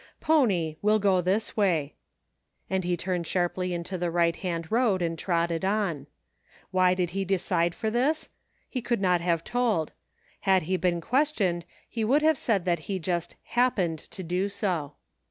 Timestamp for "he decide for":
7.11-7.91